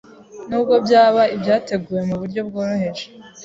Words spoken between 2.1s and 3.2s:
buryo bworoheje,